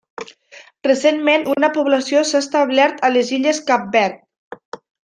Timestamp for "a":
3.11-3.15